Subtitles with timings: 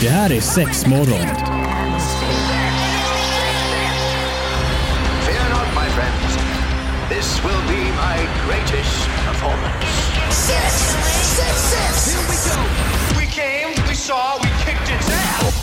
[0.00, 1.26] Det här är sex morgon.
[5.26, 6.36] Fear not, my friends.
[7.08, 9.86] This will be my greatest performance.
[10.30, 10.72] Six,
[11.36, 12.14] six, six.
[12.14, 12.56] Here we go.
[13.20, 15.54] We came, we saw, we kicked its ass.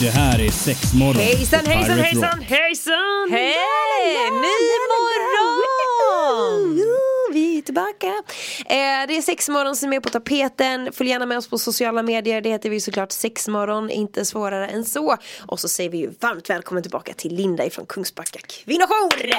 [0.00, 1.22] Det här är sex morgon.
[1.22, 3.28] Hejsan, hejsan, hejsan, hejsan!
[3.30, 4.30] Hej!
[4.30, 4.58] Ny
[4.92, 6.84] morgon!
[7.32, 8.22] Vi är tillbaka.
[8.70, 10.92] Eh, det är sexmorgon som är på tapeten.
[10.92, 12.40] Följ gärna med oss på sociala medier.
[12.40, 15.16] Det heter vi såklart sexmorgon, inte svårare än så.
[15.46, 19.30] Och så säger vi ju varmt välkommen tillbaka till Linda ifrån Kungsbacka kvinnojour.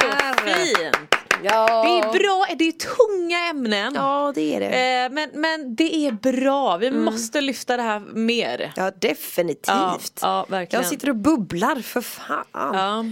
[0.00, 1.17] Så fint!
[1.44, 1.82] Ja.
[1.84, 3.92] Det är bra, det är tunga ämnen.
[3.94, 4.66] Ja, det är det.
[4.66, 8.72] Eh, men, men det är bra, vi måste lyfta det här mer.
[8.76, 9.66] Ja, definitivt.
[9.66, 10.82] Ja, ja, verkligen.
[10.82, 12.44] Jag sitter och bubblar, för fan.
[12.52, 13.04] Ja.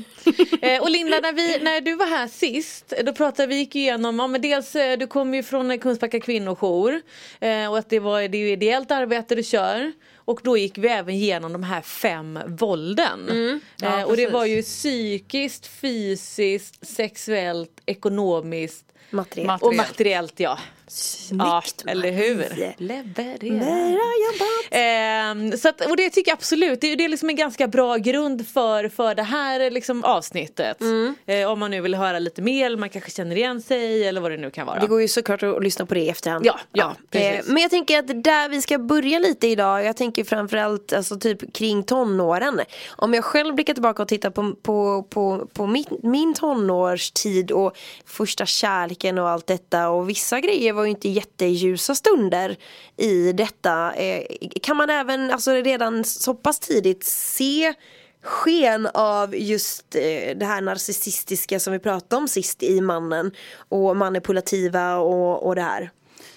[0.63, 4.19] Eh, och Linda, när, vi, när du var här sist, då pratade vi gick igenom,
[4.19, 7.01] ja, men dels eh, du kommer ju från Kungsbacka kvinnojour
[7.41, 9.93] eh, och att det, var, det är ju ideellt arbete du kör.
[10.27, 13.31] Och då gick vi även igenom de här fem vålden.
[13.77, 19.63] Ja, eh, och det var ju psykiskt, fysiskt, sexuellt, ekonomiskt Materiellt.
[19.63, 20.59] och materiellt ja.
[20.89, 22.45] Snyggt, ja eller hur?
[22.77, 24.45] Leverera.
[24.71, 27.69] Ehm, så att, och det tycker jag absolut, det, är- det är liksom en ganska
[27.69, 30.81] bra grund för, för det här liksom avsnittet.
[30.81, 31.15] Mm.
[31.27, 34.31] Eh, om man nu vill höra lite mer man kanske känner igen sig eller vad
[34.31, 34.81] det nu kan vara.
[34.81, 36.47] Det går ju såklart att lyssna på det i efterhand.
[36.47, 37.49] Ja, ja, precis.
[37.49, 41.17] Eh, Men jag tänker att där vi ska börja lite idag, jag tänker framförallt alltså
[41.19, 42.61] typ kring tonåren.
[42.97, 47.77] Om jag själv blickar tillbaka och tittar på, på, på, på min, min tonårstid och
[48.07, 52.57] första kärleken och allt detta och vissa grejer var ju inte jätteljusa stunder
[52.97, 53.95] i detta.
[53.95, 54.23] Eh,
[54.63, 57.75] Kan man även alltså redan så pass tidigt se
[58.23, 63.31] sken av just eh, det här narcissistiska som vi pratade om sist i mannen
[63.69, 65.91] och manipulativa och, och det här.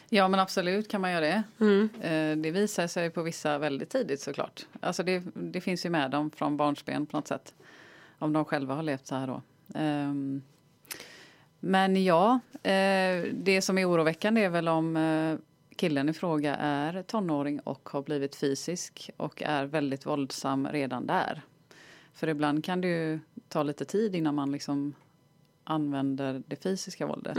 [0.09, 1.43] Ja men absolut kan man göra det.
[2.01, 4.65] Eh, Det visar sig på vissa väldigt tidigt såklart.
[4.79, 7.53] Alltså det, det finns ju med dem från barnsben på något sätt.
[8.19, 9.41] Om de själva har levt så här då.
[11.59, 15.37] Men ja, eh, det som är oroväckande är väl om eh,
[15.75, 21.41] killen i fråga är tonåring och har blivit fysisk och är väldigt våldsam redan där.
[22.13, 24.93] För ibland kan det ju ta lite tid innan man liksom
[25.63, 27.37] använder det fysiska våldet.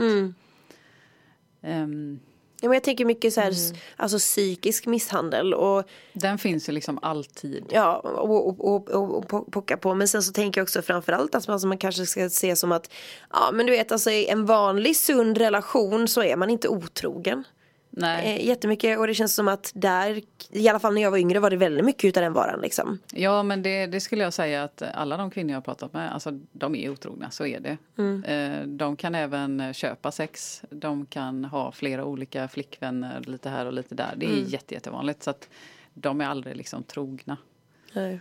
[1.63, 2.21] Ehm,
[2.63, 6.73] Ja, men jag tänker mycket så här, s- alltså psykisk misshandel och Den finns ju
[6.73, 7.65] liksom alltid.
[7.71, 9.95] ja, och, och, och, och, och po- pocka på.
[9.95, 12.91] Men sen så tänker jag också framförallt att man, man kanske ska se som att
[13.31, 17.45] ja men du vet alltså i en vanlig sund relation så är man inte otrogen.
[17.91, 18.37] Nej.
[18.37, 21.39] Eh, jättemycket och det känns som att där, i alla fall när jag var yngre
[21.41, 22.99] var det väldigt mycket utav den varan liksom.
[23.13, 26.13] Ja, men det, det skulle jag säga att alla de kvinnor jag har pratat med,
[26.15, 27.77] alltså de är otrogna, så är det.
[28.33, 33.67] Eh, De kan även eh, köpa sex, de kan ha flera olika flickvänner lite här
[33.67, 34.15] och lite där.
[34.17, 35.49] Det är jätte, jättevanligt så att
[35.95, 37.37] de är aldrig liksom trogna.
[37.93, 38.21] Nej.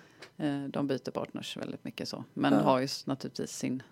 [0.68, 3.84] De byter partners väldigt mycket så, men har ju naturligtvis sin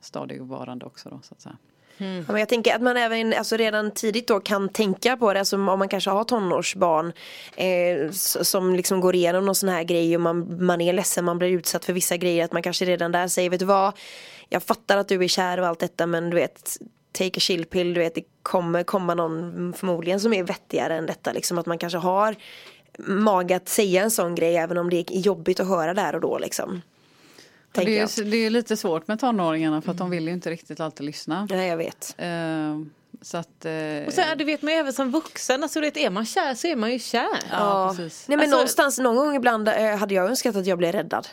[0.00, 1.56] stadigvarande också då så att säga.
[2.00, 2.16] Mm.
[2.16, 5.38] Ja, men jag tänker att man även alltså redan tidigt då kan tänka på det,
[5.38, 7.12] alltså om man kanske har tonårsbarn
[7.56, 11.38] eh, som liksom går igenom någon sån här grej och man, man är ledsen, man
[11.38, 13.92] blir utsatt för vissa grejer, att man kanske redan där säger, vet du vad,
[14.48, 16.76] jag fattar att du är kär och allt detta men du vet,
[17.12, 21.06] take a chill pill, du vet det kommer komma någon förmodligen som är vettigare än
[21.06, 22.36] detta, liksom att man kanske har
[22.98, 26.20] mage att säga en sån grej även om det är jobbigt att höra där och
[26.20, 26.82] då liksom.
[27.72, 28.18] Det, jag.
[28.18, 31.06] är, det är lite svårt med tonåringarna för att de vill ju inte riktigt alltid
[31.06, 31.46] lyssna.
[31.50, 32.14] Ja, jag vet.
[32.18, 32.28] Eh,
[33.22, 33.64] Så att...
[33.64, 36.26] eh, Och sen, det vet man ju även som vuxen, alltså, du vet, är man
[36.26, 37.26] kär så är man ju kär.
[37.50, 38.28] Ja, precis.
[38.28, 41.28] Nej men Alltså- någonstans, någon gång ibland eh, hade jag önskat att jag blev räddad.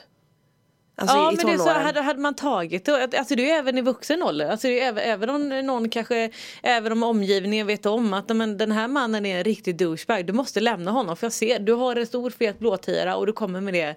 [0.99, 3.41] Alltså ja i, i men det är så, hade, hade man tagit det, alltså det
[3.41, 6.31] är ju även i vuxen ålder, alltså det är, även, även om någon kanske,
[6.63, 10.33] även om omgivningen vet om att men, den här mannen är en riktig douchebag, du
[10.33, 13.61] måste lämna honom för jag ser, du har en stor fet blåtira och du kommer
[13.61, 13.95] med det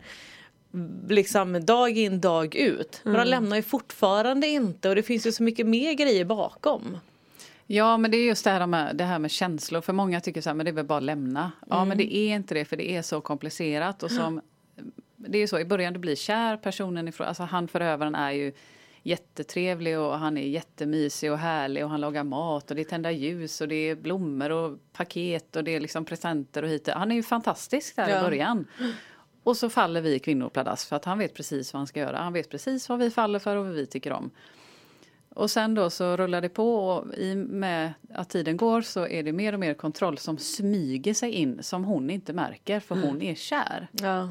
[1.09, 3.01] liksom dag in dag ut.
[3.05, 6.99] Men de lämnar ju fortfarande inte och det finns ju så mycket mer grejer bakom.
[7.67, 9.81] Ja, men det är just det här med, det här med känslor.
[9.81, 11.53] För många tycker så här, men det är väl bara att lämna.
[11.71, 14.03] Ja, men det är inte det, för det är så komplicerat.
[14.03, 14.41] Och som,
[15.17, 18.31] det är ju så, i början du blir kär, personen ifrån, alltså han förövaren är
[18.31, 18.53] ju
[19.03, 23.11] jättetrevlig och han är jättemysig och härlig och han lagar mat och det är tända
[23.11, 26.89] ljus och det är blommor och paket och det är liksom presenter och hit.
[26.89, 28.19] Han är ju fantastisk där Ja.
[28.19, 28.67] i början.
[29.43, 32.19] Och så faller vi kvinnor pladask för att han vet precis vad han ska göra.
[32.19, 34.31] Han vet precis vad vi faller för och vad vi tycker om.
[35.35, 39.23] Och sen då så rullar det på och i med att tiden går så är
[39.23, 43.23] det mer och mer kontroll som smyger sig in som hon inte märker för hon
[43.23, 43.89] är kär.
[43.93, 44.29] Ja.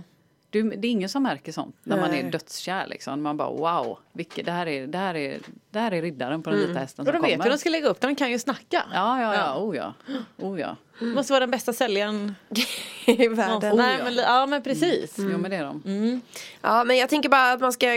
[0.50, 2.19] Du, det är ingen som märker sånt när man Nej.
[2.19, 3.21] är dödskär liksom.
[3.21, 5.39] Man bara wow, vilket, det, här är, det här är
[5.71, 7.44] det här är riddaren på den vita hästen Och som de vet kommer.
[7.44, 8.83] hur de ska lägga upp den, kan ju snacka.
[8.94, 9.57] Ja, ja, ja, Ja.
[9.63, 9.94] oh ja.
[10.38, 10.75] Oh ja.
[11.01, 12.36] Måste vara den bästa säljaren.
[13.06, 13.77] i världen.
[13.77, 14.04] Nej, ja.
[14.04, 15.13] men, ja men precis.
[15.18, 16.21] Jo men det är de.
[16.62, 17.88] Ja men jag tänker bara att man ska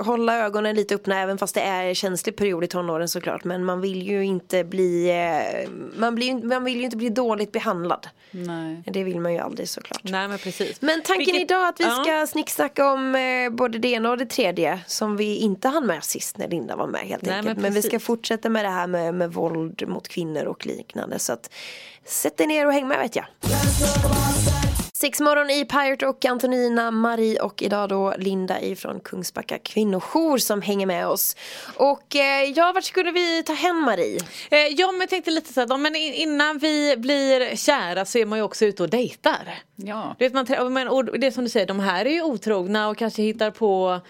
[0.00, 3.44] hålla ögonen lite öppna även fast det är en känslig period i tonåren såklart.
[3.44, 7.52] Men man vill ju inte bli, eh, man, blir, man vill ju inte bli dåligt
[7.52, 8.08] behandlad.
[8.30, 8.82] Nej.
[8.86, 10.00] Det vill man ju aldrig såklart.
[10.04, 10.82] Nej men precis.
[10.82, 11.90] Men tanken Vilket- idag att vi ja.
[12.04, 16.04] ska snicksnacka om eh, både det ena och det tredje som vi inte hann med
[16.04, 17.56] sist när Linda var med helt Nej, enkelt.
[17.56, 21.18] men Men, vi ska fortsätta med det här med, med våld mot kvinnor och liknande.
[21.18, 21.50] Så att
[22.04, 23.24] sätt dig ner och häng med vet jag.
[24.94, 30.62] Sex morgon i Pirate och Antonina, Marie och idag då Linda ifrån Kungsbacka kvinnojour som
[30.62, 31.36] hänger med oss.
[31.76, 34.20] Och eh, ja, vart skulle vi ta hen Marie?
[34.50, 38.18] Eh, ja men jag tänkte lite så ja, men in- innan vi blir kära så
[38.18, 39.62] är man ju också ute och dejtar.
[39.76, 40.16] Ja.
[40.18, 40.32] Du vet,
[40.72, 43.50] man, och det är som du säger, de här är ju otrogna och kanske hittar
[43.50, 44.00] på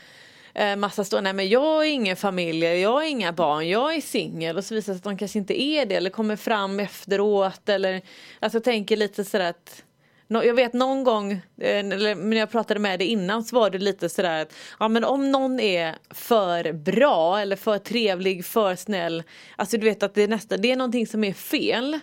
[0.55, 4.01] eh, massa stå, nej men jag har ingen familj, jag har inga barn, jag är
[4.01, 6.81] singel och så visar det sig att de kanske inte är det eller kommer fram
[6.81, 8.03] efteråt eller
[8.41, 9.83] alltså jag tänker lite sådär att
[10.29, 14.09] jag vet någon gång, eh, när jag pratade med dig innan så var det lite
[14.09, 19.23] sådär att ja men om någon är för bra eller för trevlig, för snäll,
[19.57, 21.99] alltså du vet att det är nästan, det är någonting som är fel.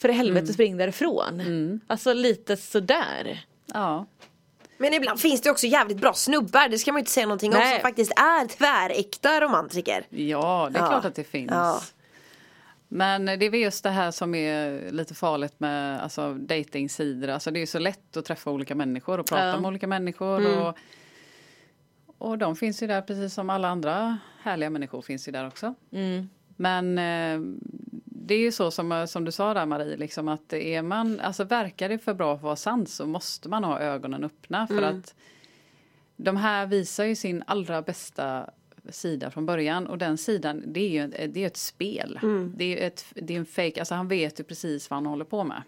[0.00, 1.40] För i helvete spring därifrån.
[1.86, 3.44] Alltså lite sådär.
[3.72, 4.06] ja.
[4.78, 7.52] Men ibland finns det också jävligt bra snubbar, det ska man ju inte säga någonting
[7.52, 7.74] om, Nej.
[7.74, 10.06] som faktiskt är tväräkta romantiker.
[10.10, 10.88] Ja, det är Ja.
[10.88, 11.50] klart att det finns.
[11.50, 11.80] Ja.
[12.88, 17.28] Men det är väl just det här som är lite farligt med alltså, datingsidor.
[17.28, 19.60] Alltså, det är så lätt att träffa olika människor och prata Ja.
[19.60, 20.58] med olika människor.
[20.66, 20.76] Och,
[22.18, 25.74] och de finns ju där precis som alla andra härliga människor finns ju där också.
[26.56, 27.40] Men eh,
[28.26, 31.44] det är ju så som, som du sa där Marie, liksom att är man, alltså
[31.44, 34.82] verkar det för bra för att vara sant så måste man ha ögonen öppna för
[34.82, 35.14] att
[36.16, 38.50] de här visar ju sin allra bästa
[38.88, 42.18] sida från början och den sidan det är ju det är ett spel.
[42.56, 45.24] Det är, ett, det är en fake, alltså han vet ju precis vad han håller
[45.24, 45.62] på med.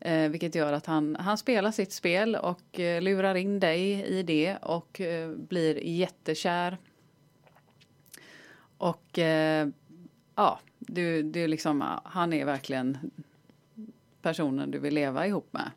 [0.00, 4.22] Eh, vilket gör att han, han spelar sitt spel och eh, lurar in dig i
[4.22, 6.78] det och eh, blir jättekär.
[8.78, 9.68] Och eh,
[10.34, 12.98] ja, du, du liksom, han är verkligen
[14.22, 15.70] personen du vill leva ihop med.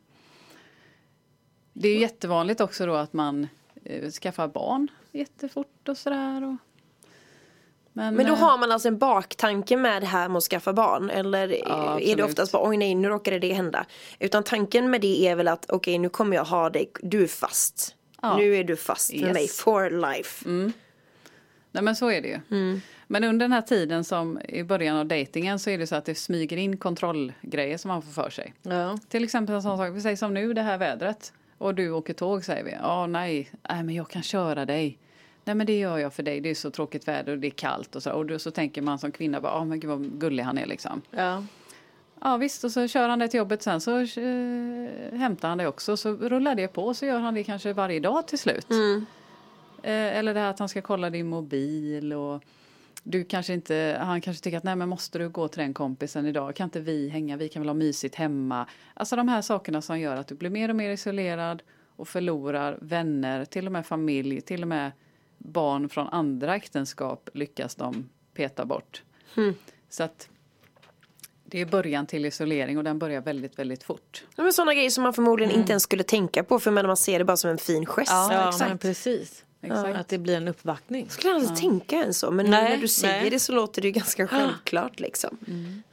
[1.72, 3.48] Det är ju jättevanligt också då att man
[3.84, 6.44] eh, skaffar barn jättefort och sådär.
[6.44, 6.56] Och,
[7.92, 11.10] Men då eh, har man alltså en baktanke med det här med att skaffa barn?
[11.10, 13.86] Eller Ja, är det oftast bara oj nej nu råkade det hända?
[14.18, 17.26] Utan tanken med det är väl att okej nu kommer jag ha dig, du är
[17.28, 17.94] fast.
[18.22, 18.36] Ja.
[18.36, 19.32] Nu är du fast med Yes.
[19.34, 20.48] mig for life.
[21.72, 22.40] Nej men så är det ju.
[22.50, 22.80] Mm.
[23.10, 26.04] Men under den här tiden som i början av dejtingen så är det så att
[26.04, 28.54] det smyger in kontrollgrejer som man får för sig.
[28.62, 28.98] Ja.
[29.08, 31.32] Till exempel en sån sak, vi säger som nu det här vädret.
[31.58, 32.72] Och du åker tåg säger vi.
[32.82, 34.98] Ja nej, nej men jag kan köra dig.
[35.44, 37.50] Nej men det gör jag för dig, det är så tråkigt väder och det är
[37.50, 38.12] kallt och så.
[38.12, 40.66] Och då så tänker man som kvinna bara, ja men gud vad gullig han är
[40.66, 41.02] liksom.
[41.10, 41.44] Ja.
[42.20, 45.66] Ja visst, och så kör han dig till jobbet sen så eh, hämtar han dig
[45.66, 45.96] också.
[45.96, 48.66] Så rullar det på så gör han det kanske varje dag till slut.
[49.82, 52.42] Eh, eller det här att han ska kolla din mobil och
[53.10, 56.26] du kanske inte, han kanske tycker att nej men måste du gå till den kompisen
[56.26, 56.56] idag?
[56.56, 57.36] Kan inte vi hänga?
[57.36, 58.66] Vi kan väl ha mysigt hemma?
[58.94, 61.62] Alltså de här sakerna som gör att du blir mer och mer isolerad
[61.96, 64.92] och förlorar vänner, till och med familj, till och med
[65.38, 69.02] barn från andra äktenskap lyckas de peta bort.
[69.88, 70.28] Så att
[71.44, 74.24] det är början till isolering och den börjar väldigt, väldigt fort.
[74.36, 76.96] Det är sådana grejer som man förmodligen inte ens skulle tänka på för men man
[76.96, 78.10] ser det bara som en fin gest.
[78.10, 78.68] Ja, Ja, exakt.
[78.68, 79.44] men precis.
[79.62, 79.96] Exakt.
[79.96, 81.10] Att det blir en uppvaktning.
[81.10, 83.30] skulle aldrig tänka en så men nu Nej, när du säger nej.
[83.30, 85.38] det så låter det ju ganska självklart liksom.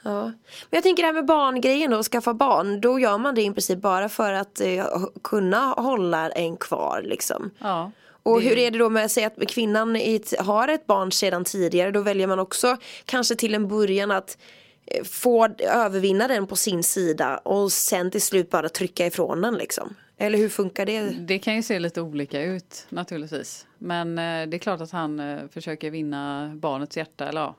[0.03, 0.23] Ja.
[0.23, 0.33] Men
[0.69, 2.81] jag tänker det här med barngrejen då, att skaffa barn.
[2.81, 4.85] Då gör man det i princip bara för att eh,
[5.23, 7.51] kunna hålla en kvar liksom.
[7.59, 7.91] Ja.
[8.23, 9.97] Och hur är det då med att säga att kvinnan
[10.39, 11.91] har ett barn sedan tidigare.
[11.91, 14.37] Då väljer man också kanske till en början att
[14.85, 19.53] eh, få övervinna den på sin sida och sen till slut bara trycka ifrån den
[19.55, 19.95] liksom.
[20.17, 21.09] Eller hur funkar det?
[21.09, 23.67] Det kan ju se lite olika ut naturligtvis.
[23.77, 27.55] Men eh, det är klart att han eh, försöker vinna barnets hjärta eller ja,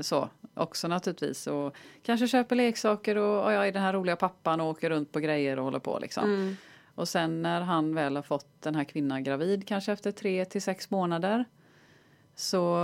[0.00, 1.46] så också naturligtvis.
[1.46, 5.12] Och kanske köper leksaker och, och jag är den här roliga pappan och åker runt
[5.12, 6.56] på grejer och håller på liksom.
[6.94, 10.62] Och sen när han väl har fått den här kvinnan gravid, kanske efter tre till
[10.62, 11.44] sex månader.
[12.38, 12.76] Så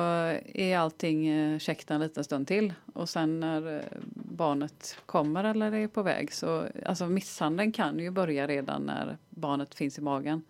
[0.54, 2.74] är allting eh, käckt en liten stund till.
[2.92, 3.82] Och sen när eh,
[4.14, 9.74] barnet kommer eller är på väg så, alltså misshandeln kan ju börja redan när barnet
[9.74, 10.42] finns i magen.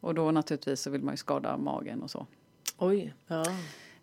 [0.00, 2.26] Och då naturligtvis så vill man ju skada magen och så.
[2.78, 3.14] Oj.
[3.26, 3.44] Ja.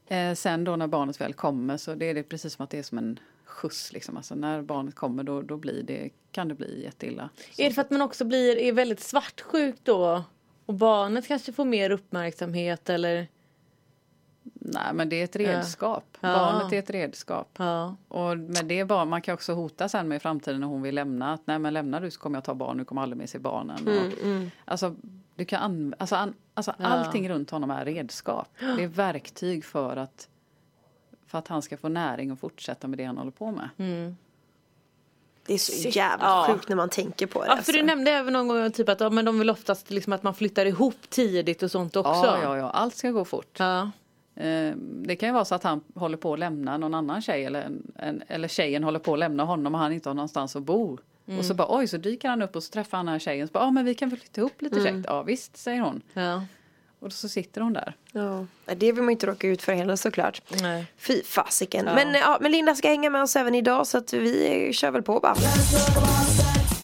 [0.08, 2.80] Eh, sen då när barnet väl kommer så det är det precis som att det
[2.80, 4.18] är som en skjuts liksom.
[4.18, 7.30] Alltså när barnet kommer då, då blir det, kan det bli jätteilla.
[7.52, 7.62] Så.
[7.62, 10.24] Är det för att man också blir, är väldigt svartsjuk då?
[10.66, 13.28] Och barnet kanske får mer uppmärksamhet eller?
[14.54, 16.18] Nej men det är ett redskap.
[16.22, 16.28] Ja.
[16.36, 17.50] Barnet är ett redskap.
[17.58, 17.96] Ja.
[18.08, 20.96] Och med det barn, man kan också hota sen med i framtiden när hon vill
[20.96, 21.34] lämna.
[21.34, 23.40] Att nej men lämnar du så kommer jag ta barn, nu kommer aldrig mer se
[23.40, 23.88] barnen.
[23.88, 24.96] och, Alltså,
[25.36, 28.48] du kan anv- alltså, an, alltså allting runt honom är redskap.
[28.60, 30.28] Det är verktyg för att,
[31.28, 33.70] för att han ska få näring och fortsätta med det han håller på med.
[35.48, 36.46] Det är så jävla Ja.
[36.54, 37.48] sjukt när man tänker på det.
[37.48, 37.86] Ja för du alltså.
[37.86, 40.66] nämnde även någon gång typ att ja, men de vill oftast liksom att man flyttar
[40.66, 42.10] ihop tidigt och sånt också.
[42.26, 43.60] Ja, ja, ja, allt ska gå fort.
[43.60, 43.92] Ja.
[44.36, 47.46] Eh, Det kan ju vara så att han håller på att lämna någon annan tjej
[47.46, 50.64] eller, en, eller tjejen håller på att lämna honom och han inte har någonstans att
[50.64, 50.98] bo.
[51.40, 53.48] Och så bara oj så dyker han upp och så träffar han den här tjejen.
[53.48, 55.06] Så bara, ja men vi kan väl flytta ihop lite käckt.
[55.08, 56.02] Ja visst säger hon.
[56.14, 56.44] Ja.
[57.00, 57.96] Och så sitter hon där.
[58.12, 58.46] Ja.
[58.76, 60.42] Det vill man inte råka ut för heller såklart.
[60.62, 60.86] Nej.
[60.98, 61.86] Fy fasiken.
[61.86, 65.02] Men, ja, men Linda ska hänga med oss även idag så att vi kör väl
[65.04, 65.36] på bara.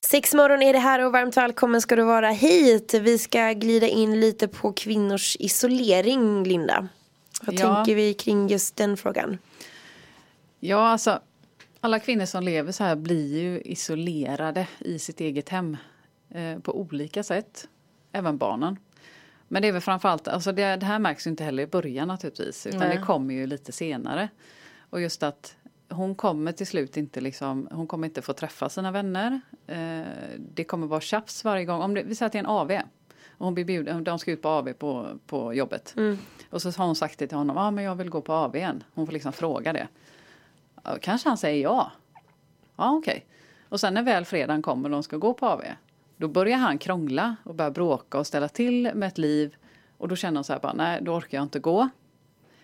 [0.02, 2.94] Sex morgon är det här och varmt välkommen ska du vara hit.
[2.94, 6.88] Vi ska glida in lite på kvinnors isolering, Linda.
[7.46, 7.76] Vad Ja.
[7.76, 9.38] tänker vi kring just den frågan?
[10.60, 11.20] Ja alltså
[11.80, 15.78] alla kvinnor som lever så här blir ju isolerade i sitt eget hem.
[16.30, 17.68] Eh, på olika sätt.
[18.12, 18.80] Även barnen.
[19.48, 22.68] Men det är väl framförallt, alltså det, det här märks inte heller i början naturligtvis.
[22.68, 22.98] Utan Nej.
[22.98, 24.30] det kommer ju lite senare.
[24.90, 25.56] Och just att
[25.90, 29.42] hon kommer till slut inte liksom, hon kommer inte få träffa sina vänner.
[29.68, 30.02] Eh,
[30.38, 31.82] det kommer vara tjafs varje gång.
[31.82, 32.72] Om det, vi säger att det är en AV.
[33.42, 35.96] Och hon blir bjuden, de ska ut på AV på, på jobbet.
[36.50, 38.34] Och så har hon sagt det till honom, ja ah, men jag vill gå på
[38.34, 38.84] AV igen.
[38.94, 39.88] Hon får liksom fråga det.
[41.02, 41.92] Kanske han säger ja.
[42.76, 43.26] Ja okej.
[43.70, 45.62] Och sen när väl fredagen kommer och de ska gå på AV.
[46.18, 49.56] Då börjar han krångla och börjar bråka och ställa till med ett liv.
[49.98, 51.90] Och då känner hon så här bara, nej då orkar jag inte gå.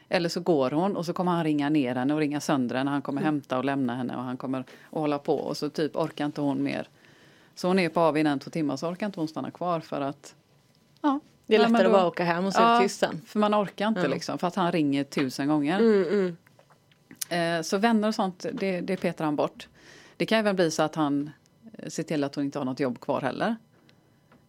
[0.10, 2.92] Eller så går hon och så kommer han ringa ner henne och ringa sönder henne.
[2.92, 5.36] Han kommer hämta och lämna henne och han kommer att hålla på.
[5.36, 6.90] Och så typ orkar inte hon mer.
[7.56, 10.02] Så hon är på i en två timmar så orkar inte hon stanna kvar för
[10.02, 10.36] att
[11.08, 13.22] ja, Det är lättare då- att bara åka hem och så det tyst sen.
[13.26, 15.80] för man orkar inte liksom för att han ringer tusen gånger.
[17.30, 19.68] Eh, så vänner och sånt, det, det petar han bort.
[20.18, 21.30] Det kan även bli så att han
[21.78, 23.56] eh, ser till att hon inte har något jobb kvar heller.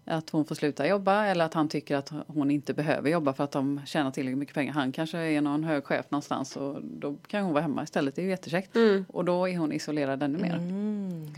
[0.05, 3.45] Att hon får sluta jobba eller att han tycker att hon inte behöver jobba för
[3.45, 4.73] att de tjänar tillräckligt mycket pengar.
[4.73, 8.15] Han kanske är någon hög chef någonstans och då kan hon vara hemma istället.
[8.17, 8.77] Det är ju jättekäckt.
[9.09, 10.55] Och då är hon isolerad ännu mer.
[10.55, 11.35] Mm.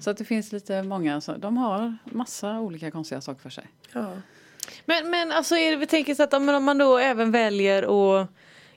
[0.00, 3.66] Så att det finns lite många, så, de har massa olika konstiga saker för sig.
[3.92, 4.12] Ja.
[4.84, 8.28] Men, men alltså är det, vi tänker så att om man då även väljer att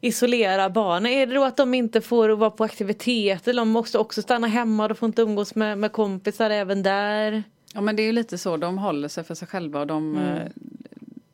[0.02, 3.98] isolera barnen, är det då att de inte får vara på aktiviteter eller de måste
[3.98, 7.44] också stanna hemma och de får inte umgås med, med kompisar även där?
[7.74, 10.18] Ja men det är ju lite så, de håller sig för sig själva och de,
[10.18, 10.48] eh,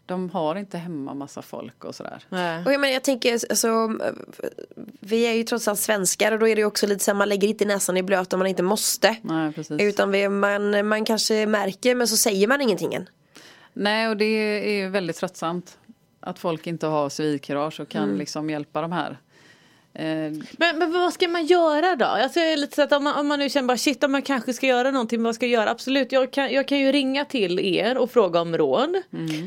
[0.05, 2.23] de har inte hemma massa folk och sådär.
[2.29, 2.65] Nej.
[2.65, 3.67] Och jag, menar, jag tänker, alltså,
[4.99, 7.17] vi är ju trots allt svenskar och då är det ju också lite så här,
[7.17, 9.15] man lägger inte näsan i blöt om man inte måste.
[9.21, 9.81] Nej precis.
[9.81, 13.09] Utan vi, man, man kanske märker men så säger man ingenting än.
[13.79, 14.25] Nej och det
[14.81, 15.77] är väldigt tröttsamt.
[16.19, 19.17] Att folk inte har civilkurage och kan liksom hjälpa de här.
[19.93, 20.05] Eh,
[20.57, 22.05] Men, men vad ska man göra då?
[22.05, 24.11] Alltså jag är lite så att om man, om man nu känner bara shit om
[24.11, 25.69] man kanske ska göra någonting, vad ska jag göra?
[25.69, 28.95] Absolut, jag kan, jag kan ju ringa till er och fråga om råd.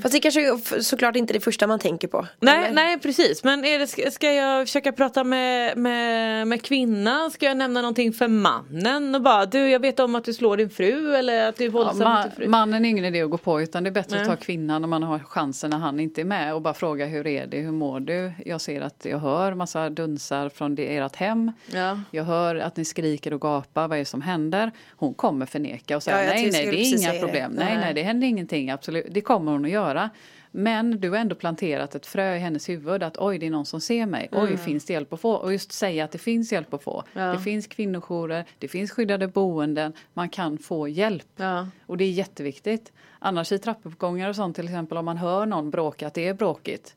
[0.02, 2.26] Fast det kanske är såklart inte det första man tänker på.
[2.40, 2.74] Nej, Eller?
[2.74, 3.44] nej precis.
[3.44, 7.30] Men är det, ska, ska jag försöka prata med, med, med kvinnan?
[7.30, 9.14] Ska jag nämna någonting för mannen?
[9.14, 11.68] Och bara du jag vet om att du slår din fru eller att du är
[11.68, 12.48] ja, våldsam mot din fru.
[12.48, 14.22] mannen är ingen idé att gå på utan det är bättre Nej.
[14.22, 17.06] att ta kvinnan om man har chansen när han inte är med och bara fråga
[17.06, 18.32] hur är det, hur mår du?
[18.46, 21.52] Jag ser att jag hör massa dunsar från det, ert hem.
[21.72, 22.00] Ja.
[22.10, 24.70] Jag hör att ni skriker och gapar, vad är det som händer?
[24.90, 27.52] Hon kommer förneka och säga Ja, nej, nej, det är inga problem.
[27.52, 27.94] Nej, Nej.
[27.94, 29.06] det händer ingenting, absolut.
[29.10, 30.10] Det kommer hon att göra.
[30.54, 33.66] Men du har ändå planterat ett frö i hennes huvud att oj, det är någon
[33.66, 34.28] som ser mig.
[34.32, 35.32] Oj, finns det hjälp att få?
[35.32, 37.04] Och just säga att det finns hjälp att få.
[37.12, 37.20] Ja.
[37.20, 41.26] Det finns kvinnojourer, det finns skyddade boenden, man kan få hjälp.
[41.36, 41.68] Ja.
[41.86, 42.92] Och det är jätteviktigt.
[43.18, 46.34] Annars i trappuppgångar och sånt till exempel om man hör någon bråka att det är
[46.34, 46.94] bråkigt.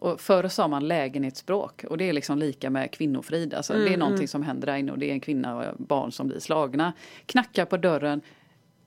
[0.00, 3.54] Och förr sa man lägenhetsbråk och det är liksom lika med kvinnofrid.
[3.54, 5.76] Alltså Mm, det är någonting som händer där inne och det är en kvinna och
[5.78, 6.92] barn som blir slagna.
[7.26, 8.20] Knacka på dörren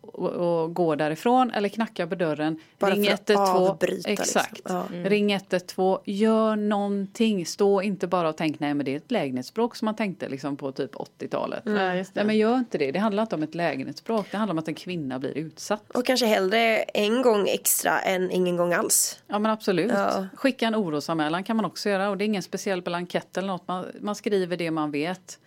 [0.04, 2.60] och, och gå därifrån eller knacka på dörren.
[2.80, 3.58] Bara ring för att 112.
[3.58, 4.24] avbryta, liksom.
[4.24, 4.62] Exakt.
[4.66, 4.86] Ja.
[4.92, 6.00] Ring 112.
[6.06, 7.46] Gör någonting.
[7.46, 10.58] Stå inte bara och tänk nej men det är ett lägenhetsbråk som man tänkte liksom
[10.58, 11.64] på typ 80-talet.
[11.66, 12.20] Ja, just det.
[12.20, 12.92] Nej men gör inte det.
[12.92, 14.28] Det handlar inte om ett lägenhetsbråk.
[14.32, 15.92] Det handlar om att en kvinna blir utsatt.
[15.92, 19.20] Och kanske hellre en gång extra än ingen gång alls.
[19.28, 19.92] Ja men absolut.
[19.92, 20.28] Ja.
[20.36, 23.68] Skicka en orosanmälan kan man också göra och det är ingen speciell blankett eller något.
[23.68, 25.40] Man, man skriver det man vet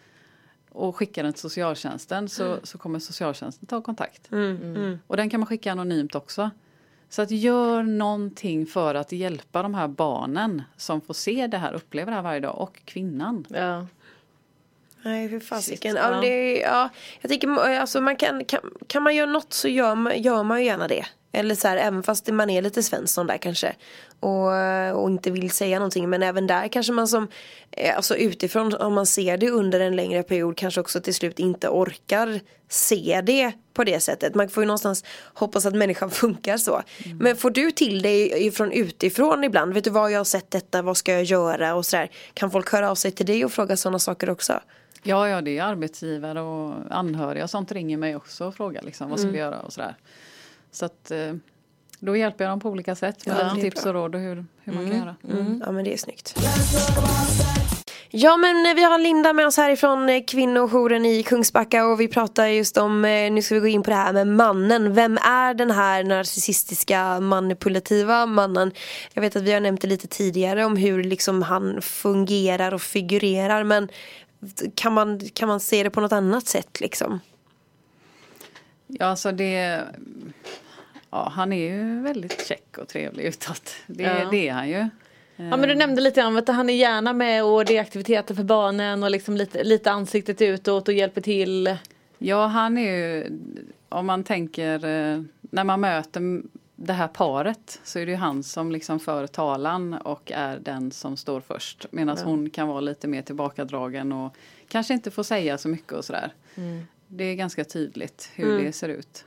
[0.76, 4.30] och skickar den till socialtjänsten så, så kommer socialtjänsten ta kontakt.
[5.06, 6.50] Och den kan man skicka anonymt också.
[7.08, 11.72] Så att gör någonting för att hjälpa de här barnen som får se det här,
[11.72, 13.46] upplever det här varje dag och kvinnan.
[13.48, 13.86] Ja.
[15.02, 15.96] Nej för fasiken.
[15.96, 16.20] Ja, ja.
[16.20, 16.88] det, ja,
[17.20, 20.58] jag tänker alltså man kan, kan, kan man göra något så gör man, gör man
[20.60, 21.06] ju gärna det.
[21.36, 23.74] Eller så här, även fast man är lite Svensson där kanske.
[24.20, 24.52] Och,
[25.02, 26.10] och inte vill säga någonting.
[26.10, 27.28] Men även där kanske man som,
[27.70, 31.38] eh, alltså utifrån om man ser det under en längre period kanske också till slut
[31.38, 34.34] inte orkar se det på det sättet.
[34.34, 36.82] Man får ju någonstans hoppas att människan funkar så.
[37.04, 37.18] Mm.
[37.18, 39.74] Men får du till dig från utifrån ibland?
[39.74, 42.10] Vet du vad jag har sett detta, vad ska jag göra och sådär.
[42.34, 44.60] Kan folk höra av sig till dig och fråga sådana saker också?
[45.02, 49.10] Ja, ja, det är arbetsgivare och anhöriga och sånt ringer mig också och frågar liksom,
[49.10, 49.32] vad ska Mm.
[49.32, 49.96] vi göra och sådär.
[50.72, 51.32] Så att eh,
[52.00, 53.90] då hjälper jag dem på olika sätt med Ja, lite tips bra.
[53.90, 55.16] och råd och hur, hur man kan göra.
[55.30, 55.62] Mm.
[55.66, 56.34] Ja men det är snyggt.
[58.10, 62.46] Ja men vi har Linda med oss härifrån eh, kvinnojouren i Kungsbacka och vi pratar
[62.46, 64.94] just om, eh, nu ska vi gå in på det här med mannen.
[64.94, 68.72] Vem är den här narcissistiska manipulativa mannen?
[69.12, 72.82] Jag vet att vi har nämnt det lite tidigare om hur liksom han fungerar och
[72.82, 73.88] figurerar men
[74.74, 77.20] kan man, kan man se det på något annat sätt liksom?
[78.86, 79.82] Ja, alltså det...
[81.10, 83.70] Ja, han är ju väldigt check och trevlig utåt.
[83.86, 84.28] Det, Ja.
[84.30, 84.88] det är han ju.
[85.38, 88.34] Ja men du nämnde lite om att han är gärna med och det är aktiviteter
[88.34, 91.76] för barnen och liksom lite, lite ansiktet utåt och hjälper till.
[92.18, 93.26] Ja, han är ju,
[93.88, 96.42] om man tänker, eh, när man möter
[96.76, 100.90] det här paret så är det ju han som liksom för talan och är den
[100.90, 101.86] som står först.
[101.90, 104.34] Medan hon kan vara lite mer tillbakadragen och
[104.68, 106.32] kanske inte får säga så mycket och sådär.
[107.08, 109.24] Det är ganska tydligt hur det ser ut.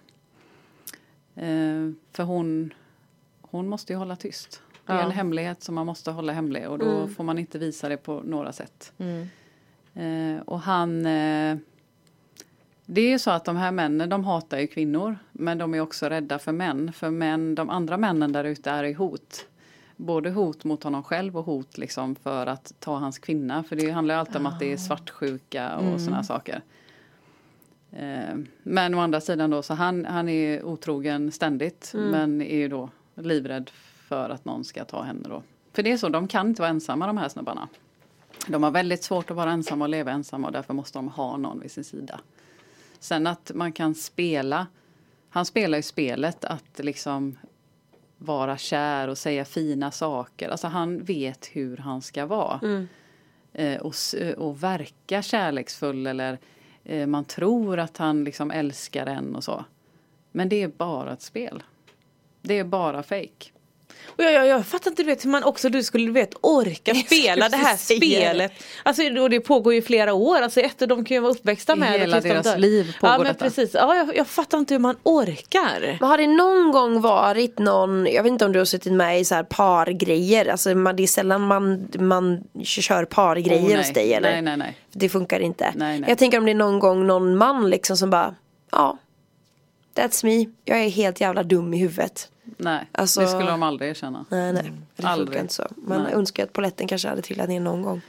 [1.36, 2.74] Eh, för hon,
[3.42, 4.62] hon måste ju hålla tyst.
[4.86, 5.04] Det är Ja.
[5.04, 8.22] en hemlighet som man måste hålla hemlig och då får man inte visa det på
[8.26, 8.94] några sätt.
[9.94, 11.58] Eh, och han eh,
[12.86, 15.80] det är ju så att de här männen de hatar ju kvinnor men de är
[15.82, 16.94] också rädda för män.
[16.94, 19.46] För män, de andra männen där ute är i hot.
[19.96, 23.64] Både hot mot honom själv och hot liksom för att ta hans kvinna.
[23.64, 26.00] För det handlar ju alltid om att det är svartsjuka och Mm.
[26.00, 26.62] sådana saker.
[27.92, 32.10] Eh, men å andra sidan då så han, han är otrogen ständigt Mm.
[32.10, 33.70] men är ju då livrädd
[34.08, 35.44] för att någon ska ta henne då.
[35.74, 37.68] För det är så, de kan inte vara ensamma de här snubbarna.
[38.48, 41.38] De har väldigt svårt att vara ensamma och leva ensamma och därför måste de ha
[41.38, 42.20] någon vid sin sida.
[43.00, 44.68] Sen att man kan spela,
[45.30, 47.38] han spelar ju spelet att liksom
[48.18, 50.50] vara kär och säga fina saker.
[50.50, 52.88] Alltså han vet hur han ska vara.
[53.54, 53.94] Eh, och,
[54.38, 56.40] och verka kärleksfull eller
[56.90, 59.66] Eh, man tror att han liksom älskar en och så.
[60.32, 61.64] Men det är bara ett spel.
[62.42, 63.52] Det är bara fake.
[64.06, 66.34] Och jag, jag, jag fattar inte du vet hur man också du skulle du vet
[66.42, 67.78] orka spela det här det.
[67.96, 68.52] spelet.
[68.84, 70.42] Alltså och det pågår ju flera år.
[70.42, 72.58] Alltså ett de kan ju vara uppväxta med det hela tills de deras dör.
[72.58, 73.46] liv pågår Ja men detta.
[73.46, 73.74] precis.
[73.74, 75.98] Ja, jag, jag fattar inte hur man orkar.
[76.00, 79.20] Men har det någon gång varit någon, jag vet inte om du har suttit med
[79.20, 83.78] i så här pargrejer, alltså man, det är sällan man, man kör pargrejer Oh, nej.
[83.78, 84.32] hos dig eller?
[84.32, 84.78] Nej, nej, nej.
[84.94, 85.74] Det funkar inte.
[85.76, 86.10] Nej, nej.
[86.10, 88.36] Jag tänker om det är någon gång någon man liksom som bara,
[88.72, 88.98] ja,
[90.00, 92.32] that's me, jag är helt jävla dum i huvudet.
[92.58, 94.26] Nej, Alltså- det skulle de aldrig erkänna.
[94.30, 95.28] Nej nej, det Aldrig.
[95.28, 95.68] funkar inte så.
[95.76, 96.14] Man Nej.
[96.14, 98.02] önskar att poletten kanske hade trillat ner någon gång.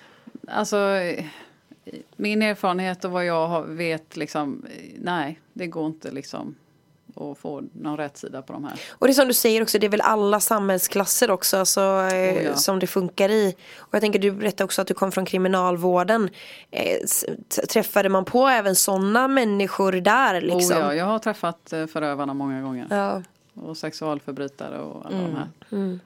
[0.48, 0.76] Alltså,
[2.16, 4.66] min erfarenhet och vad jag vet, liksom,
[4.98, 6.54] nej, det går inte liksom
[7.20, 8.80] att få någon rätt sida på de här.
[8.90, 12.36] Och det är som du säger också, det är väl alla samhällsklasser också alltså, eh,
[12.36, 12.54] Oh ja.
[12.56, 13.54] som det funkar i.
[13.78, 16.30] Och jag tänker du berättade också att du kom från kriminalvården.
[16.70, 16.98] Eh,
[17.68, 20.76] träffade man på även sådana människor där liksom?
[20.76, 22.86] Oh, ja, jag har träffat eh, förövarna många gånger.
[22.90, 23.22] ja.
[23.54, 25.98] Och sexualförbrytare och alla de här.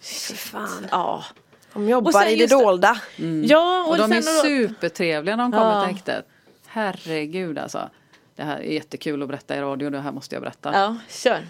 [0.00, 0.86] Fy fan.
[0.90, 1.24] Ja.
[1.72, 3.00] De jobbar i det dolda.
[3.44, 5.84] Ja och, Och de är sen, supertrevliga när de kommer Ja.
[5.86, 6.26] till häktet.
[6.66, 7.90] Herregud alltså.
[8.36, 10.72] Det här är jättekul att berätta i radio, det här måste jag berätta.
[10.72, 11.46] Ja, kör.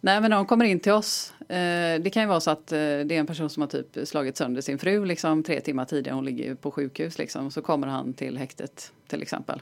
[0.00, 1.34] Nej men när de kommer in till oss.
[1.40, 4.08] Eh, det kan ju vara så att eh, det är en person som har typ
[4.08, 6.14] slagit sönder sin fru liksom tre timmar tidigare.
[6.14, 7.50] Hon ligger på sjukhus liksom.
[7.50, 9.60] Så kommer han till häktet till exempel.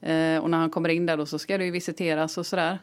[0.00, 2.78] Eh, och när han kommer in där då så ska det ju visiteras och sådär.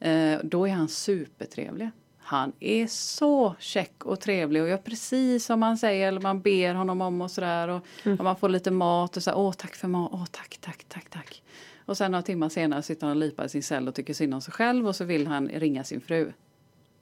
[0.00, 1.90] Eh, då är han supertrevlig.
[2.18, 6.74] Han är så check och trevlig och gör precis som man säger eller man ber
[6.74, 7.68] honom om och sådär.
[7.68, 10.84] Och, och man får lite mat och så åh tack för mat, åh tack, tack,
[10.88, 11.42] tack, tack.
[11.88, 14.34] Och sen några timmar senare sitter han och lipar i sin cell och tycker synd
[14.34, 16.32] om sig själv och så vill han ringa sin fru.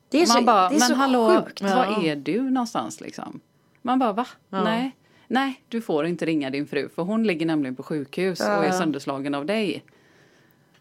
[0.09, 1.63] Det är man så, bara, det är men så hallå, sjukt.
[1.63, 3.41] var är du någonstans liksom?
[3.83, 4.27] Man bara, va?
[4.49, 4.97] Nej.
[5.29, 8.71] Nej, du får inte ringa din fru för hon ligger nämligen på sjukhus och är
[8.71, 9.85] sönderslagen av dig.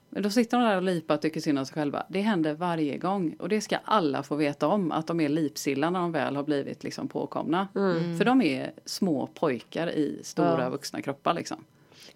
[0.10, 2.06] Men då sitter de där och lipar och tycker synd om sig själva.
[2.10, 5.90] Det händer varje gång och det ska alla få veta om att de är lipsilla
[5.90, 7.68] när de väl har blivit liksom påkomna.
[8.18, 11.64] För de är små pojkar i stora vuxna kroppar liksom.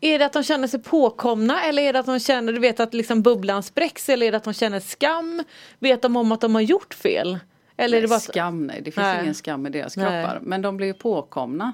[0.01, 2.79] Är det att de känner sig påkomna eller är det att de känner, du vet
[2.79, 5.43] att liksom bubblan spräcks eller är det att de känner skam?
[5.79, 7.39] Vet de om att de har gjort fel?
[7.77, 8.77] Eller är det bara Skam, nej.
[8.77, 9.21] Det finns Nej.
[9.21, 10.05] ingen skam i deras Nej.
[10.05, 10.39] kroppar.
[10.41, 11.73] Men de blir ju påkomna.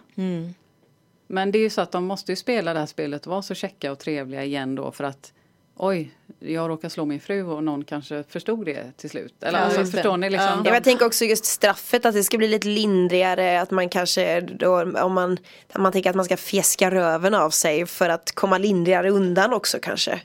[1.28, 3.42] Men det är ju så att de måste ju spela det här spelet och vara
[3.42, 5.34] så checka och trevliga igen då för att
[5.78, 9.44] oj, jag råkar slå min fru och någon kanske förstod det till slut.
[9.44, 10.50] Eller Ja, alltså, förstår ni liksom?
[10.58, 10.62] Ja.
[10.64, 14.42] De- jag tänker också just straffet att det ska bli lite lindrigare att man kanske
[14.42, 15.38] då om man,
[15.78, 19.78] man tänker att man ska fjäska röven av sig för att komma lindrigare undan också
[19.82, 20.22] kanske.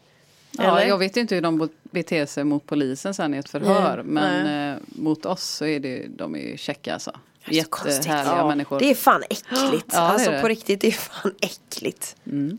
[0.58, 0.88] Ja, Eller?
[0.88, 4.02] jag vet inte hur de beter sig mot polisen sen i ett förhör.
[4.04, 7.12] men eh, mot oss så är det, de är ju käcka alltså.
[7.48, 8.79] Jättehärliga Ja, människor.
[8.79, 9.87] Det är fan äckligt.
[9.92, 10.40] Ja, det är alltså det.
[10.40, 12.16] på riktigt, det är fan äckligt.
[12.26, 12.59] Mm.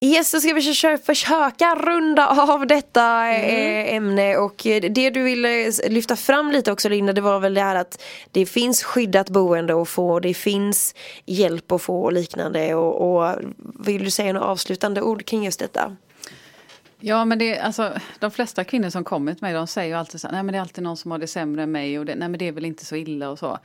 [0.00, 3.86] Yes, så ska vi försöka, försöka runda av detta Mm.
[3.86, 7.54] eh, ämne och eh, det du ville lyfta fram lite också Linda det var väl
[7.54, 10.94] det här att det finns skyddat boende att få, det finns
[11.26, 13.34] hjälp att få och liknande och, och
[13.86, 15.96] vill du säga några avslutande ord kring just detta?
[17.06, 20.20] Ja men det, alltså, de flesta kvinnor som kommer till mig de säger ju alltid
[20.20, 22.06] så här, nej men det är alltid någon som har det sämre än mig och
[22.06, 23.58] det, nej men det är väl inte så illa och så.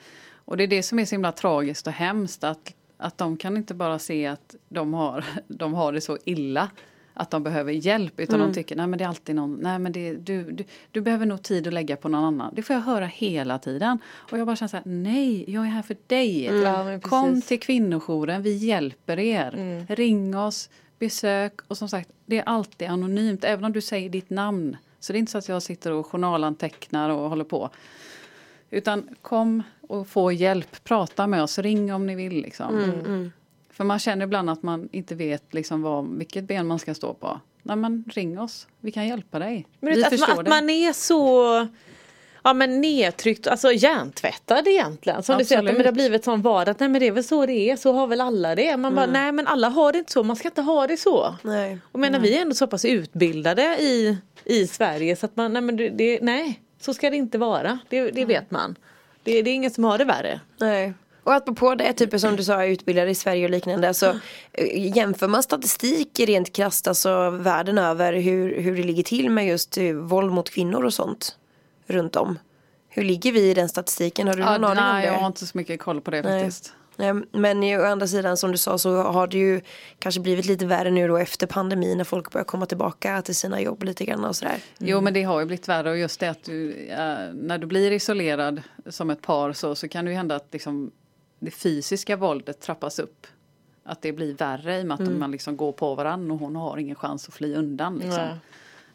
[0.45, 3.57] Och det är det som är så himla tragiskt och hemskt att, att de kan
[3.57, 6.69] inte bara se att de har, de har det så illa
[7.13, 9.91] att de behöver hjälp utan de tycker nej men det är alltid någon, nej men
[9.91, 12.53] det, du, du, du behöver nog tid att lägga på någon annan.
[12.55, 13.99] Det får jag höra hela tiden.
[14.05, 16.51] Och jag bara känner så här, nej jag är här för dig.
[16.51, 19.85] Men Kom till kvinnojouren, vi hjälper er.
[19.95, 24.29] Ring oss, besök och som sagt det är alltid anonymt även om du säger ditt
[24.29, 24.77] namn.
[24.99, 27.69] Så det är inte så att jag sitter och journalantecknar och håller på.
[28.69, 32.41] Utan kom och få hjälp, prata med oss, ring om ni vill.
[32.41, 33.31] Liksom.
[33.69, 37.13] För man känner ibland att man inte vet liksom vad, vilket ben man ska stå
[37.13, 37.39] på.
[37.63, 39.67] Nej men ring oss, vi kan hjälpa dig.
[39.79, 41.67] Men vi att, förstår man, att man är så
[42.43, 45.23] Ja men nedtryckt, alltså hjärntvättad egentligen.
[45.23, 45.77] Som du säger, att Absolut.
[45.77, 47.75] men det har blivit sån vardag att nej men det är väl så det är,
[47.75, 48.77] så har väl alla det.
[48.77, 51.35] Man bara nej men alla har det inte så, man ska inte ha det så.
[51.41, 51.77] Nej.
[51.91, 55.61] Och menar vi är ändå så pass utbildade i, i Sverige så att man, nej
[55.61, 57.79] men det, nej så ska det inte vara.
[57.89, 58.75] Det, det vet man.
[59.23, 60.39] Det, det är ingen som har det värre.
[60.57, 60.93] Nej.
[61.23, 63.87] Och apropå det, typ som du sa, utbildade i Sverige och liknande.
[63.87, 64.19] Alltså,
[64.75, 69.77] jämför man statistik rent krasst, alltså världen över hur, hur det ligger till med just
[69.77, 71.35] eh, våld mot kvinnor och sånt
[71.89, 72.39] runt om.
[72.89, 74.27] Hur ligger vi i den statistiken?
[74.27, 75.11] Har du Ja, någon aning om nej, det?
[75.13, 76.43] jag har inte så mycket koll på det Nej.
[76.43, 76.73] faktiskt.
[77.31, 79.61] Men å andra sidan som du sa så har det ju
[79.99, 83.61] kanske blivit lite värre nu då efter pandemin när folk börjar komma tillbaka till sina
[83.61, 84.57] jobb lite grann och sådär.
[84.77, 86.85] Jo men det har ju blivit värre och just det att du,
[87.33, 90.91] när du blir isolerad som ett par så, så kan det ju hända att liksom,
[91.39, 93.27] det fysiska våldet trappas upp.
[93.83, 96.55] Att det blir värre i och med att man liksom går på varandra och hon
[96.55, 97.97] har ingen chans att fly undan.
[97.97, 98.27] Liksom.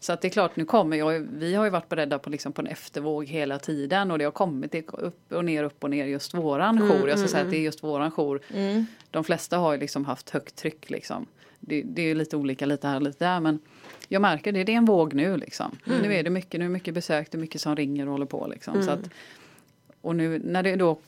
[0.05, 2.53] Så att det är klart, nu kommer jag, vi har ju varit beredda på, liksom,
[2.53, 5.91] på en eftervåg hela tiden och det har kommit det upp och ner, upp och
[5.91, 7.09] ner just våran jour.
[7.09, 8.41] Jag ska säga att det är just våran jour.
[9.11, 11.27] De flesta har ju liksom haft högt tryck liksom.
[11.61, 13.59] Det, det är ju lite olika lite här och lite där men
[14.09, 15.79] jag märker det, det är en våg nu liksom.
[15.85, 18.27] Nu är det mycket, nu är mycket besök, det är mycket som ringer och håller
[18.27, 18.83] på liksom.
[18.83, 19.11] Så att,
[20.01, 20.99] och nu när det då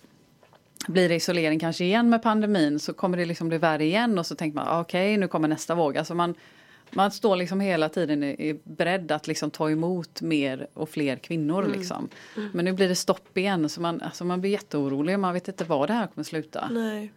[0.88, 4.26] blir det isolering kanske igen med pandemin så kommer det liksom bli värre igen och
[4.26, 5.98] så tänker man ah, okej nu kommer nästa våg.
[5.98, 6.35] Alltså man,
[6.90, 11.16] man står liksom hela tiden i- i beredd att liksom ta emot mer och fler
[11.16, 11.72] kvinnor.
[11.77, 12.09] Liksom.
[12.53, 15.18] Men nu blir det stopp igen så man, alltså man blir jätteorolig.
[15.18, 16.68] Man vet inte var det här kommer sluta.
[16.72, 17.12] Nej.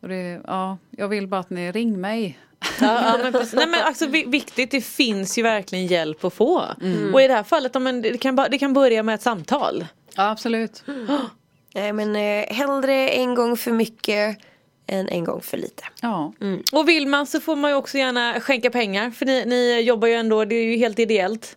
[0.00, 2.38] Och det, ja, jag vill bara att ni ring mig.
[2.80, 3.32] Ja, ja, men.
[3.54, 6.62] Nej, men alltså, vi- viktigt, det finns ju verkligen hjälp att få.
[6.82, 7.14] Mm.
[7.14, 9.86] Och i det här fallet, men det, kan, bara- det kan börja med ett samtal.
[10.16, 10.84] Ja absolut.
[11.74, 14.38] Nej men eh, hellre en gång för mycket
[14.86, 15.84] än en gång för lite.
[16.02, 16.32] Ja.
[16.72, 19.10] Och vill man så får man ju också gärna skänka pengar.
[19.10, 21.56] För ni, ni jobbar ju ändå, det är ju helt ideellt.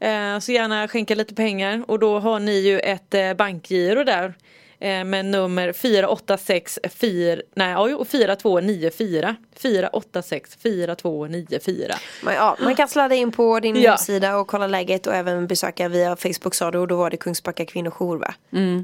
[0.00, 1.84] Eh, så gärna skänka lite pengar.
[1.88, 4.34] Och då har ni ju ett eh, bankgiro där.
[4.78, 9.36] Eh, med nummer 4864, nej ja, jo, 4294.
[9.56, 11.94] 486 4294.
[12.24, 13.90] Men, ja, man kan sladda in på din Ja.
[13.90, 17.16] hemsida och kolla läget och även besöka via Facebook sa du och då var det
[17.16, 18.34] Kungsbacka kvinnojour va?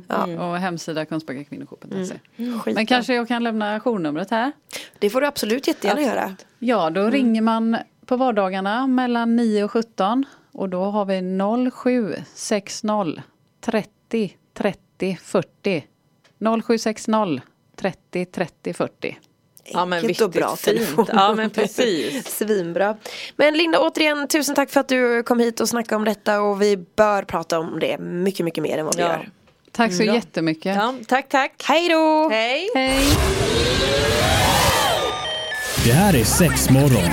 [0.08, 0.48] Ja.
[0.50, 2.14] Och hemsida kungsbackakvinnojour.se.
[2.36, 2.72] Skitbra.
[2.74, 4.52] Men kanske jag kan lämna journumret här.
[4.98, 6.36] Det får du absolut jättegärna göra.
[6.58, 7.76] Ja, då ringer man
[8.06, 11.20] på vardagarna mellan 9 och 17 och då har vi
[11.70, 13.22] 0760
[13.60, 15.84] 30 30 40.
[16.62, 17.40] 0760
[17.76, 19.18] 30 30 40.
[19.64, 21.08] Ja men Enkelt och viktigt, bra fint.
[21.12, 22.26] Ja men precis.
[22.38, 22.96] Svinbra.
[23.36, 26.62] Men Linda återigen tusen tack för att du kom hit och snackade om detta och
[26.62, 29.08] vi bör prata om det mycket mycket mer än vad vi Ja.
[29.08, 29.28] gör.
[29.72, 30.14] Tack så Ja.
[30.14, 30.76] jättemycket.
[30.76, 31.64] Ja, tack tack.
[31.68, 32.28] Hej då!
[32.28, 32.68] Hej.
[32.74, 33.04] Hej!
[35.84, 37.10] Det här är sex morgon.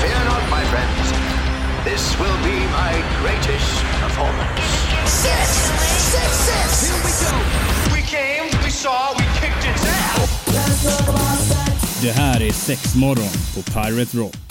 [0.00, 1.12] Fear not, my friends.
[1.84, 2.43] This will
[3.24, 4.60] be greatest performance.
[5.06, 5.48] Six,
[6.12, 6.68] six, six.
[6.84, 7.32] Here we go.
[7.94, 10.28] We came, we saw, we kicked it down.
[12.02, 14.44] Det här är sex morgon på Pirate Rock.